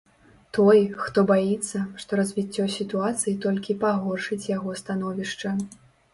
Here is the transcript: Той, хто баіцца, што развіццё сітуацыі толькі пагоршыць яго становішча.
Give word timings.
Той, 0.57 0.79
хто 1.03 1.19
баіцца, 1.31 1.81
што 2.05 2.11
развіццё 2.21 2.65
сітуацыі 2.77 3.35
толькі 3.45 3.77
пагоршыць 3.85 4.41
яго 4.57 4.77
становішча. 4.83 5.55